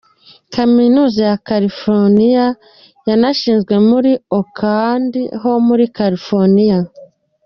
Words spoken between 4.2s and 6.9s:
Oakland ho muri California.